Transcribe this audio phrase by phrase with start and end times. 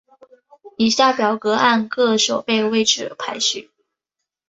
[0.77, 3.69] 以下表格按各守备位置排序。